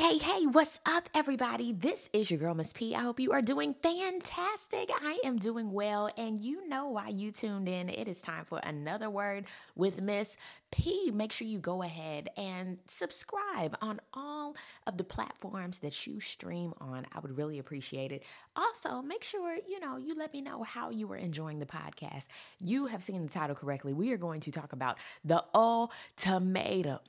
[0.00, 1.74] hey, hey, what's up, everybody?
[1.74, 2.94] This is your girl, Miss P.
[2.94, 4.90] I hope you are doing fantastic.
[5.02, 7.90] I am doing well, and you know why you tuned in.
[7.90, 9.44] It is time for another word
[9.76, 10.38] with Miss
[10.70, 11.10] P.
[11.12, 16.72] Make sure you go ahead and subscribe on all of the platforms that you stream
[16.80, 17.06] on.
[17.14, 18.22] I would really appreciate it.
[18.56, 22.28] Also, make sure, you know, you let me know how you are enjoying the podcast.
[22.58, 23.92] You have seen the title correctly.
[23.92, 24.96] We are going to talk about
[25.26, 27.00] the ultimatum.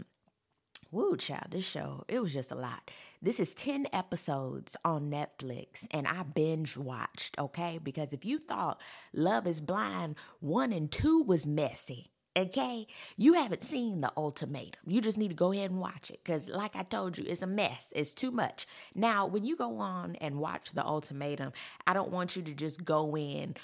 [0.93, 2.91] Woo, child, this show, it was just a lot.
[3.21, 7.79] This is 10 episodes on Netflix, and I binge watched, okay?
[7.81, 8.81] Because if you thought
[9.13, 12.87] Love is Blind 1 and 2 was messy, okay?
[13.15, 14.81] You haven't seen The Ultimatum.
[14.85, 17.41] You just need to go ahead and watch it because, like I told you, it's
[17.41, 17.93] a mess.
[17.95, 18.67] It's too much.
[18.93, 21.53] Now, when you go on and watch The Ultimatum,
[21.87, 23.55] I don't want you to just go in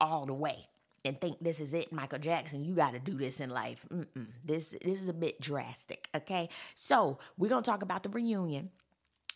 [0.00, 0.66] all the way
[1.04, 2.64] and think this is it, Michael Jackson.
[2.64, 3.86] You got to do this in life.
[3.90, 4.26] Mm-mm.
[4.44, 6.08] This this is a bit drastic.
[6.14, 8.70] Okay, so we're gonna talk about the reunion.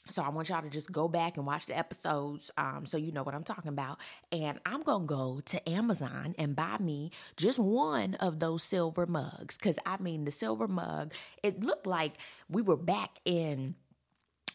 [0.08, 3.12] So I want y'all to just go back and watch the episodes um, so you
[3.12, 4.00] know what I'm talking about.
[4.32, 9.56] And I'm to go to Amazon and buy me just one of those silver mugs.
[9.56, 11.12] Because, I mean, the silver mug,
[11.44, 12.14] it looked like
[12.48, 13.76] we were back in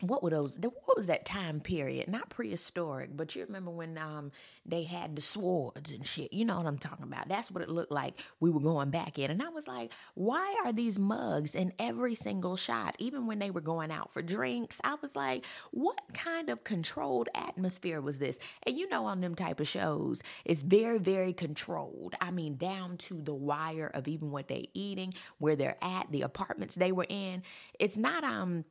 [0.02, 2.08] what were those what was that time period?
[2.08, 4.32] Not prehistoric but you remember when um
[4.66, 6.32] they had the swords and shit.
[6.34, 7.28] You know what i'm talking about.
[7.28, 9.32] That's what it looked like we were going back in.
[9.32, 12.96] And i was like why are these mugs in every single shot?
[13.00, 17.30] Even when they were going out for drinks i was like what kind of controlled
[17.34, 18.40] atmosphere was this?
[18.64, 22.16] And you know on them type of shows it's very very controlled.
[22.22, 26.22] I mean down to the wire of even what they're eating where they're at the
[26.22, 27.44] apartments they were in.
[27.80, 28.66] It's not um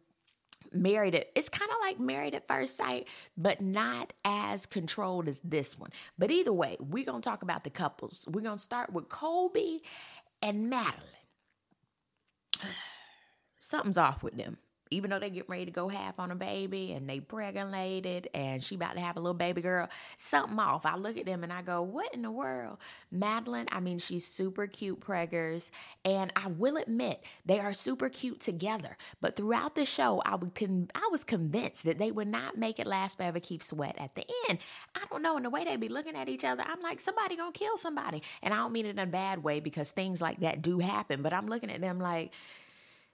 [0.83, 5.79] married it's kind of like married at first sight but not as controlled as this
[5.79, 5.91] one.
[6.19, 8.27] But either way we're gonna talk about the couples.
[8.31, 9.83] We're gonna start with colby
[10.43, 11.03] and madeline.
[13.59, 14.59] Something's off with them
[14.91, 18.63] even though they get ready to go half on a baby and they pregnated and
[18.63, 20.87] she about to have a little baby girl, something off.
[20.87, 22.79] I look at them and I go, what in the world?
[23.11, 25.71] Madeline, I mean, she's super cute preggers.
[26.05, 28.97] And I will admit, they are super cute together.
[29.21, 32.79] But throughout the show, I would con- I was convinced that they would not make
[32.79, 34.59] it last forever, keep sweat at the end.
[34.95, 35.37] I don't know.
[35.37, 38.23] And the way they be looking at each other, I'm like, somebody gonna kill somebody.
[38.43, 41.23] And I don't mean it in a bad way because things like that do happen.
[41.23, 42.33] But I'm looking at them like,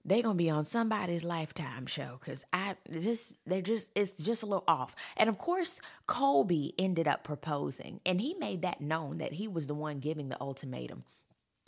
[0.04, 4.46] they gonna be on somebody's lifetime show because I just they just it's just a
[4.46, 4.94] little off.
[5.16, 9.66] And of course, Colby ended up proposing, and he made that known that he was
[9.66, 11.04] the one giving the ultimatum.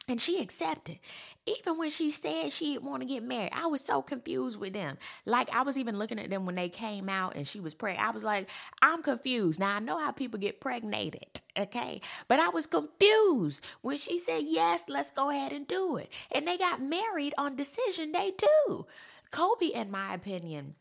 [0.07, 0.99] And she accepted.
[1.47, 4.99] Even when she said she want to get married, I was so confused with them.
[5.25, 8.07] Like, I was even looking at them when they came out and she was pregnant.
[8.07, 8.49] I was like,
[8.83, 9.61] I'm confused.
[9.61, 12.03] Now, I know how people get pregnated, okay?
[12.29, 16.11] But I was confused when she said, Yes, let's go ahead and do it.
[16.31, 18.87] And they got married on decision day, too.
[19.31, 20.75] Kobe, in my opinion,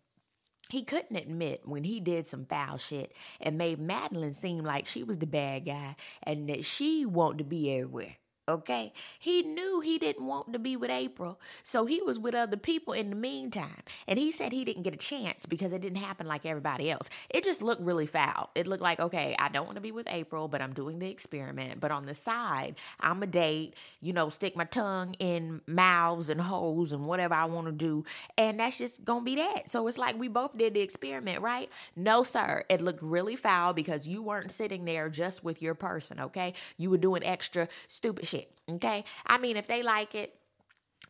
[0.69, 5.03] he couldn't admit when he did some foul shit and made Madeline seem like she
[5.03, 8.15] was the bad guy and that she wanted to be everywhere.
[8.49, 8.91] Okay.
[9.19, 11.39] He knew he didn't want to be with April.
[11.63, 13.83] So he was with other people in the meantime.
[14.05, 17.09] And he said he didn't get a chance because it didn't happen like everybody else.
[17.29, 18.49] It just looked really foul.
[18.53, 21.09] It looked like, okay, I don't want to be with April, but I'm doing the
[21.09, 21.79] experiment.
[21.79, 26.41] But on the side, I'm a date, you know, stick my tongue in mouths and
[26.41, 28.03] holes and whatever I want to do.
[28.37, 29.69] And that's just going to be that.
[29.71, 31.69] So it's like we both did the experiment, right?
[31.95, 32.65] No, sir.
[32.67, 36.53] It looked really foul because you weren't sitting there just with your person, okay?
[36.77, 38.51] You were doing extra stupid shit.
[38.69, 39.03] Okay.
[39.25, 40.33] I mean, if they like it,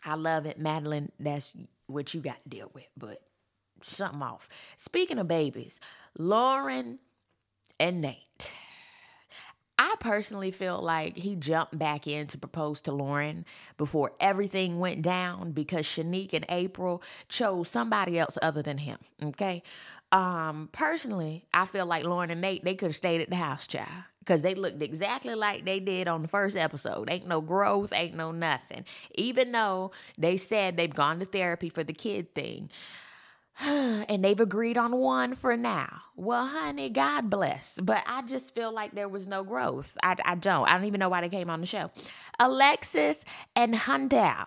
[0.03, 0.59] I love it.
[0.59, 1.55] Madeline, that's
[1.87, 2.87] what you got to deal with.
[2.97, 3.21] But
[3.81, 4.49] something off.
[4.77, 5.79] Speaking of babies,
[6.17, 6.99] Lauren
[7.79, 8.53] and Nate.
[9.79, 13.43] I personally feel like he jumped back in to propose to Lauren
[13.77, 18.99] before everything went down because Shanique and April chose somebody else other than him.
[19.21, 19.63] Okay.
[20.11, 23.65] Um, personally, I feel like Lauren and Nate, they could have stayed at the house,
[23.65, 27.09] child because they looked exactly like they did on the first episode.
[27.09, 28.85] Ain't no growth, ain't no nothing.
[29.15, 32.69] Even though they said they've gone to therapy for the kid thing.
[33.59, 36.01] and they've agreed on one for now.
[36.15, 37.79] Well, honey, God bless.
[37.79, 39.97] But I just feel like there was no growth.
[40.01, 40.67] I, I don't.
[40.67, 41.91] I don't even know why they came on the show.
[42.39, 43.25] Alexis
[43.55, 44.45] and Hunter.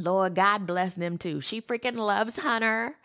[0.00, 1.40] Lord, God bless them too.
[1.40, 2.96] She freaking loves Hunter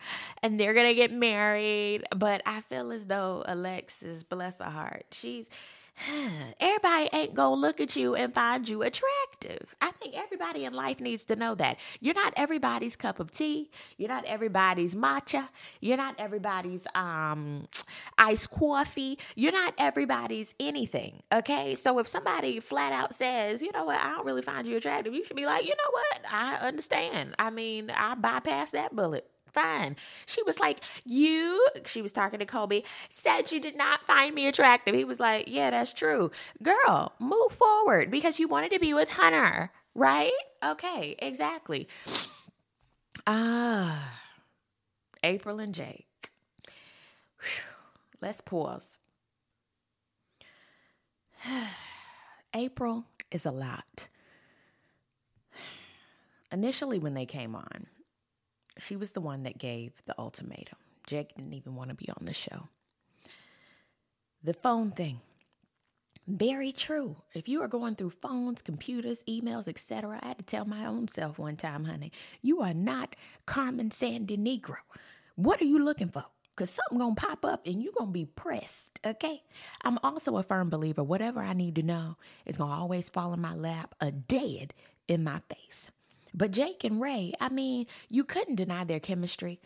[0.42, 2.04] and they're going to get married.
[2.16, 5.50] But I feel as though Alexis, bless her heart, she's
[6.60, 9.74] everybody ain't gonna look at you and find you attractive.
[9.80, 11.78] I think everybody in life needs to know that.
[12.00, 13.70] You're not everybody's cup of tea.
[13.96, 15.48] You're not everybody's matcha.
[15.80, 17.66] You're not everybody's um
[18.18, 19.18] iced coffee.
[19.34, 21.22] You're not everybody's anything.
[21.32, 21.74] Okay.
[21.74, 25.14] So if somebody flat out says, you know what, I don't really find you attractive,
[25.14, 27.34] you should be like, you know what, I understand.
[27.38, 29.96] I mean, I bypass that bullet fine.
[30.26, 34.46] She was like, You, she was talking to Kobe, said you did not find me
[34.46, 34.94] attractive.
[34.94, 36.30] He was like, Yeah, that's true.
[36.62, 40.32] Girl, move forward because you wanted to be with Hunter, right?
[40.64, 41.88] Okay, exactly.
[43.26, 44.20] Ah,
[45.24, 46.30] April and Jake.
[47.40, 47.64] Whew.
[48.20, 48.98] Let's pause.
[52.54, 54.08] April is a lot.
[56.52, 57.86] Initially, when they came on,
[58.78, 60.78] she was the one that gave the ultimatum.
[61.06, 62.68] Jake didn't even want to be on the show.
[64.42, 65.20] The phone thing.
[66.28, 67.16] Very true.
[67.34, 71.06] If you are going through phones, computers, emails, etc., I had to tell my own
[71.06, 72.10] self one time, honey,
[72.42, 73.14] you are not
[73.46, 74.74] Carmen Sandiego.
[75.36, 76.24] What are you looking for?
[76.56, 79.42] Cause something gonna pop up and you're gonna be pressed, okay?
[79.82, 83.40] I'm also a firm believer, whatever I need to know is gonna always fall in
[83.40, 84.72] my lap, a dead
[85.06, 85.90] in my face.
[86.36, 89.60] But Jake and Ray, I mean, you couldn't deny their chemistry.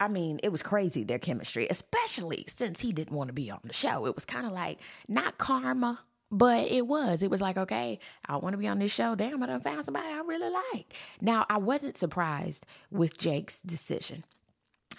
[0.00, 3.60] I mean, it was crazy, their chemistry, especially since he didn't want to be on
[3.64, 4.06] the show.
[4.06, 4.78] It was kind of like
[5.08, 6.00] not karma,
[6.30, 7.22] but it was.
[7.22, 9.14] It was like, okay, I want to be on this show.
[9.14, 10.94] Damn, I done found somebody I really like.
[11.20, 14.24] Now, I wasn't surprised with Jake's decision.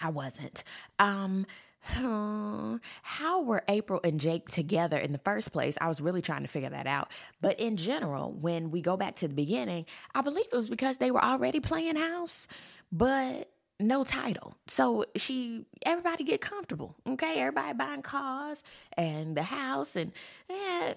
[0.00, 0.64] I wasn't.
[0.98, 1.46] Um,
[3.02, 5.76] how were April and Jake together in the first place?
[5.80, 7.10] I was really trying to figure that out.
[7.40, 10.98] But in general, when we go back to the beginning, I believe it was because
[10.98, 12.48] they were already playing house,
[12.92, 14.54] but no title.
[14.66, 16.96] So she, everybody get comfortable.
[17.06, 17.40] Okay.
[17.40, 18.62] Everybody buying cars
[18.96, 20.12] and the house and,
[20.48, 20.92] yeah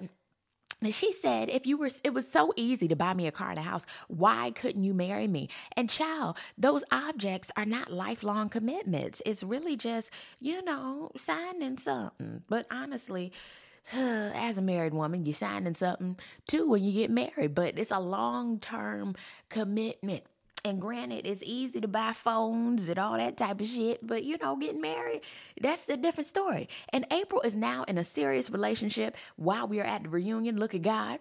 [0.82, 3.50] and she said, if you were, it was so easy to buy me a car
[3.50, 3.86] and a house.
[4.08, 5.50] Why couldn't you marry me?
[5.76, 9.22] And child, those objects are not lifelong commitments.
[9.26, 12.44] It's really just, you know, signing something.
[12.48, 13.32] But honestly,
[13.94, 16.18] as a married woman, you're signing something
[16.48, 19.16] too when you get married, but it's a long term
[19.50, 20.24] commitment.
[20.66, 24.38] And granted, it's easy to buy phones and all that type of shit, but you
[24.42, 25.22] know, getting married,
[25.60, 26.70] that's a different story.
[26.90, 30.58] And April is now in a serious relationship while we are at the reunion.
[30.58, 31.20] Look at God.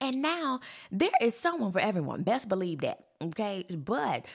[0.00, 0.60] And now
[0.90, 2.24] there is someone for everyone.
[2.24, 3.04] Best believe that.
[3.22, 3.64] Okay.
[3.78, 4.26] But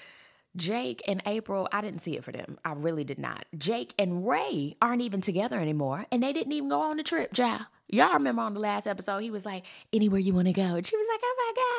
[0.55, 2.57] Jake and April, I didn't see it for them.
[2.63, 3.45] I really did not.
[3.57, 7.33] Jake and Ray aren't even together anymore, and they didn't even go on the trip,
[7.33, 7.63] child.
[7.89, 10.75] Y'all remember on the last episode, he was like, anywhere you want to go.
[10.75, 11.74] And she was like, oh my God.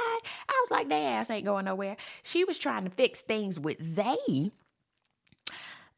[0.70, 1.96] Like, their ass ain't going nowhere.
[2.22, 4.50] She was trying to fix things with Zay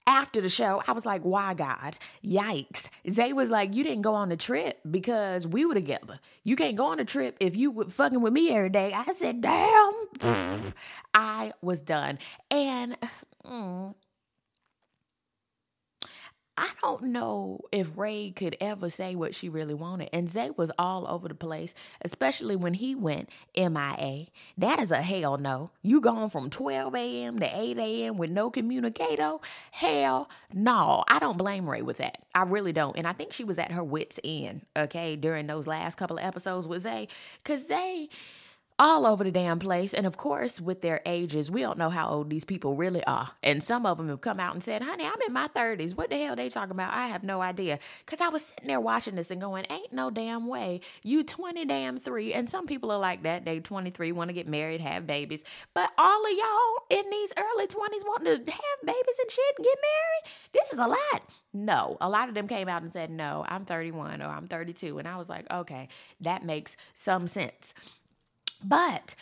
[0.08, 1.94] after the show, I was like, why God?
[2.24, 2.88] Yikes.
[3.10, 6.18] Zay was like, you didn't go on the trip because we were together.
[6.44, 8.94] You can't go on a trip if you were fucking with me every day.
[8.94, 9.92] I said, damn.
[11.14, 12.18] I was done.
[12.50, 12.96] And
[13.44, 13.94] mm,
[16.58, 20.08] I don't know if Ray could ever say what she really wanted.
[20.12, 21.72] And Zay was all over the place,
[22.02, 24.26] especially when he went MIA.
[24.56, 25.70] That is a hell no.
[25.82, 27.38] You gone from 12 a.m.
[27.38, 28.16] to 8 a.m.
[28.18, 29.36] with no communicator?
[29.70, 31.04] Hell no.
[31.06, 32.24] I don't blame Ray with that.
[32.34, 32.98] I really don't.
[32.98, 36.24] And I think she was at her wits' end, okay, during those last couple of
[36.24, 37.06] episodes with Zay.
[37.40, 38.08] Because Zay
[38.78, 39.92] all over the damn place.
[39.92, 43.30] And of course, with their ages, we don't know how old these people really are.
[43.42, 45.96] And some of them have come out and said, honey, I'm in my 30s.
[45.96, 46.94] What the hell they talking about?
[46.94, 47.78] I have no idea.
[48.04, 50.80] Because I was sitting there watching this and going, ain't no damn way.
[51.02, 52.32] You 20 damn three.
[52.32, 53.44] And some people are like that.
[53.44, 55.42] They 23, want to get married, have babies.
[55.74, 59.64] But all of y'all in these early 20s wanting to have babies and shit and
[59.64, 60.34] get married?
[60.52, 61.22] This is a lot.
[61.52, 64.98] No, a lot of them came out and said, no, I'm 31 or I'm 32.
[64.98, 65.88] And I was like, okay,
[66.20, 67.74] that makes some sense.
[68.64, 69.14] But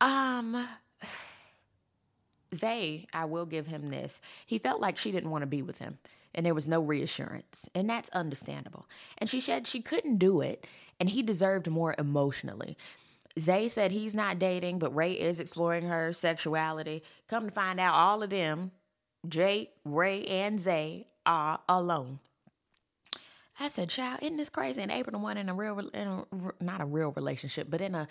[0.00, 0.68] um
[2.54, 4.20] Zay, I will give him this.
[4.46, 5.98] He felt like she didn't want to be with him
[6.34, 7.68] and there was no reassurance.
[7.74, 8.86] And that's understandable.
[9.18, 10.66] And she said she couldn't do it
[11.00, 12.76] and he deserved more emotionally.
[13.38, 17.02] Zay said he's not dating, but Ray is exploring her sexuality.
[17.28, 18.70] Come to find out, all of them,
[19.28, 22.20] Jake, Ray, and Zay, are alone.
[23.58, 26.24] I said, "Child, isn't this crazy?" And April, the one in a real, in a,
[26.60, 28.08] not a real relationship, but in a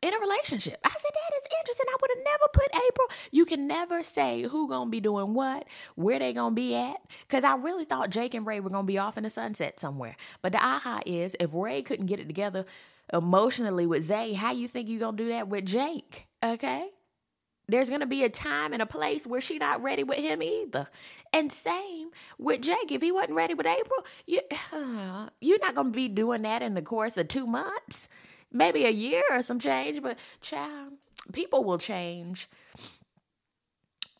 [0.00, 0.78] in a relationship.
[0.84, 1.86] I said that is interesting.
[1.88, 3.08] I would have never put April.
[3.32, 6.96] You can never say who gonna be doing what, where they gonna be at.
[7.28, 10.16] Cause I really thought Jake and Ray were gonna be off in the sunset somewhere.
[10.40, 12.64] But the aha is if Ray couldn't get it together
[13.12, 16.28] emotionally with Zay, how you think you gonna do that with Jake?
[16.44, 16.90] Okay.
[17.70, 20.88] There's gonna be a time and a place where she not ready with him either.
[21.32, 22.92] And same with Jake.
[22.92, 24.40] If he wasn't ready with April, you,
[24.72, 28.08] uh, you're not gonna be doing that in the course of two months
[28.52, 30.92] maybe a year or some change, but child,
[31.32, 32.48] people will change.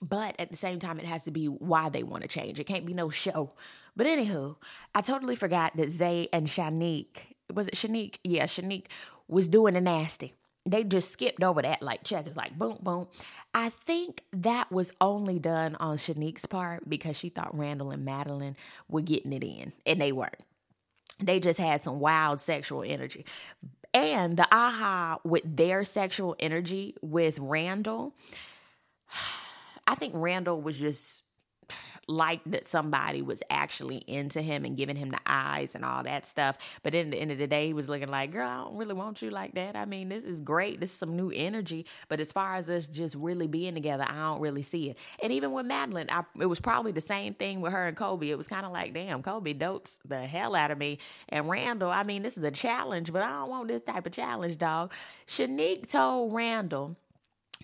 [0.01, 2.61] But at the same time, it has to be why they want to change.
[2.61, 3.53] It can't be no show.
[3.97, 4.57] But anywho,
[4.95, 8.17] I totally forgot that Zay and Shanique, was it Shanique?
[8.23, 8.87] Yeah, Shanique
[9.27, 10.35] was doing the nasty.
[10.65, 13.07] they just skipped over that like check is like boom boom
[13.55, 18.57] i think that was only done on shanique's part because she thought randall and madeline
[18.89, 20.35] were getting it in and they weren't
[21.21, 23.25] they just had some wild sexual energy
[23.99, 28.15] and the aha with their sexual energy with randall
[29.87, 31.23] i think randall was just
[32.09, 36.27] liked that somebody was actually into him and giving him the eyes and all that
[36.27, 36.57] stuff.
[36.83, 38.95] But in the end of the day, he was looking like, girl, I don't really
[38.95, 39.77] want you like that.
[39.77, 40.81] I mean, this is great.
[40.81, 41.87] This is some new energy.
[42.09, 44.97] But as far as us just really being together, I don't really see it.
[45.23, 48.31] And even with Madeline, I, it was probably the same thing with her and Kobe.
[48.31, 50.99] It was kind of like, damn, Kobe dotes the hell out of me.
[51.29, 54.13] And Randall, I mean, this is a challenge, but I don't want this type of
[54.13, 54.93] challenge, dog.
[55.27, 56.97] Shanique told Randall,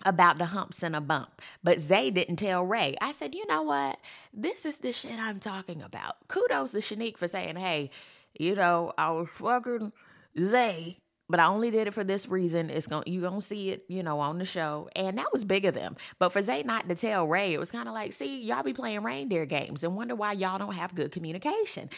[0.03, 1.41] about the humps and a bump.
[1.63, 2.95] But Zay didn't tell Ray.
[3.01, 3.99] I said, you know what?
[4.33, 6.27] This is the shit I'm talking about.
[6.27, 7.89] Kudos to Shanique for saying, hey,
[8.37, 9.93] you know, I was fucking
[10.37, 10.97] Zay,
[11.29, 12.69] but I only did it for this reason.
[12.69, 14.89] It's gonna you gonna see it, you know, on the show.
[14.95, 15.95] And that was big of them.
[16.19, 18.73] But for Zay not to tell Ray, it was kind of like, see, y'all be
[18.73, 21.89] playing reindeer games and wonder why y'all don't have good communication.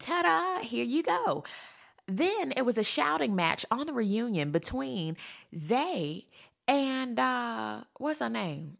[0.00, 1.44] Ta-da, here you go.
[2.06, 5.16] Then it was a shouting match on the reunion between
[5.56, 6.26] Zay
[6.68, 8.78] and uh what's her name?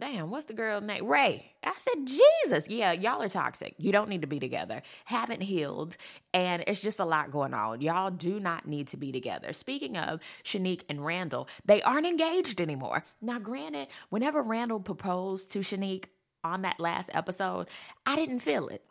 [0.00, 1.06] Damn, what's the girl name?
[1.06, 1.52] Ray.
[1.62, 2.68] I said, Jesus.
[2.68, 3.74] Yeah, y'all are toxic.
[3.78, 4.82] You don't need to be together.
[5.04, 5.96] Haven't healed.
[6.34, 7.80] And it's just a lot going on.
[7.80, 9.52] Y'all do not need to be together.
[9.52, 13.04] Speaking of Shanique and Randall, they aren't engaged anymore.
[13.22, 16.06] Now, granted, whenever Randall proposed to Shanique
[16.42, 17.68] on that last episode,
[18.04, 18.84] I didn't feel it.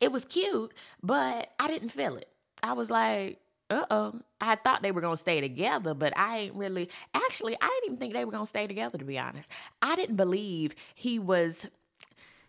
[0.00, 2.28] It was cute, but I didn't feel it.
[2.62, 3.40] I was like,
[3.70, 4.20] uh oh.
[4.40, 7.96] I thought they were gonna stay together, but I ain't really actually I didn't even
[7.98, 9.50] think they were gonna stay together to be honest.
[9.80, 11.66] I didn't believe he was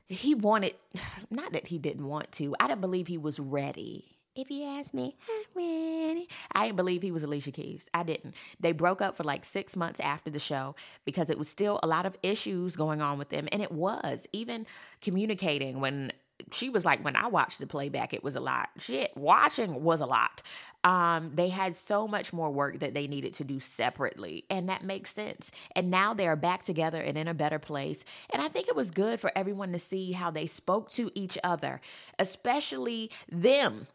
[0.08, 0.76] he wanted
[1.30, 4.16] not that he didn't want to, I didn't believe he was ready.
[4.36, 6.28] If you ask me, I'm ready.
[6.52, 7.90] I didn't believe he was Alicia Keys.
[7.94, 8.36] I didn't.
[8.60, 11.88] They broke up for like six months after the show because it was still a
[11.88, 13.48] lot of issues going on with them.
[13.54, 14.68] And it was even
[15.00, 16.12] communicating when
[16.52, 18.70] she was like, when I watched the playback, it was a lot.
[18.78, 20.42] Shit, watching was a lot.
[20.86, 24.86] Um, they had so much more work that they needed to do separately, and that
[24.86, 25.52] makes sense.
[25.76, 28.06] And now they are back together and in a better place.
[28.30, 31.40] And I think it was good for everyone to see how they spoke to each
[31.44, 31.82] other,
[32.20, 33.88] especially them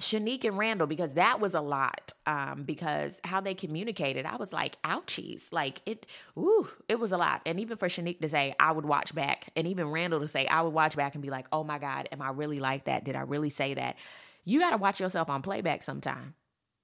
[0.00, 2.12] Shanique and Randall because that was a lot.
[2.26, 5.52] Um, because how they communicated, I was like, ouchies.
[5.52, 6.06] Like it,
[6.38, 7.40] ooh, it was a lot.
[7.46, 10.46] And even for Shanique to say, I would watch back, and even Randall to say,
[10.48, 13.04] I would watch back and be like, oh my God, am I really like that?
[13.04, 13.96] Did I really say that?
[14.46, 16.34] You got to watch yourself on playback sometime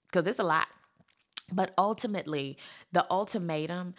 [0.09, 0.67] because it's a lot.
[1.51, 2.59] But ultimately,
[2.93, 3.95] the ultimatum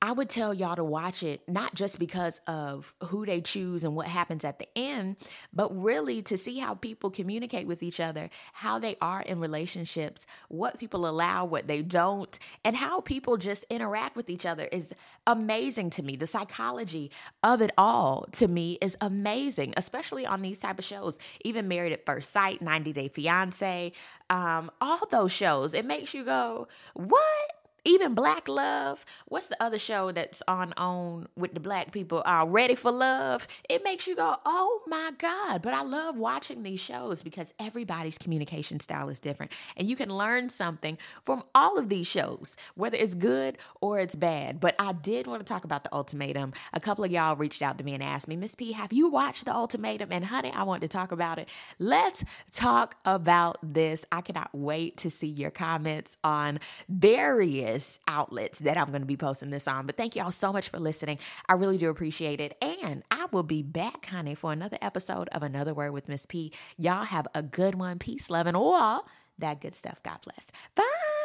[0.00, 3.96] I would tell y'all to watch it, not just because of who they choose and
[3.96, 5.16] what happens at the end,
[5.52, 10.24] but really to see how people communicate with each other, how they are in relationships,
[10.46, 14.94] what people allow, what they don't, and how people just interact with each other is
[15.26, 16.14] amazing to me.
[16.14, 17.10] The psychology
[17.42, 21.18] of it all to me is amazing, especially on these type of shows.
[21.44, 23.92] Even Married at First Sight, 90 Day Fiance,
[24.30, 25.74] um, all those shows.
[25.74, 27.57] It makes you go, what?
[27.88, 29.04] Even Black Love.
[29.26, 32.22] What's the other show that's on on with the black people?
[32.24, 33.48] Uh, Ready for Love.
[33.68, 35.62] It makes you go, oh my God.
[35.62, 39.52] But I love watching these shows because everybody's communication style is different.
[39.76, 44.14] And you can learn something from all of these shows, whether it's good or it's
[44.14, 44.60] bad.
[44.60, 46.52] But I did want to talk about the ultimatum.
[46.74, 49.08] A couple of y'all reached out to me and asked me, Miss P, have you
[49.08, 50.12] watched the ultimatum?
[50.12, 51.48] And honey, I want to talk about it.
[51.78, 54.04] Let's talk about this.
[54.12, 59.16] I cannot wait to see your comments on various outlets that I'm going to be
[59.16, 59.86] posting this on.
[59.86, 61.18] But thank y'all so much for listening.
[61.48, 62.56] I really do appreciate it.
[62.62, 66.52] And I will be back, honey, for another episode of Another Word with Miss P.
[66.76, 67.98] Y'all have a good one.
[67.98, 69.06] Peace, love, and all
[69.38, 70.02] that good stuff.
[70.02, 70.46] God bless.
[70.74, 71.17] Bye.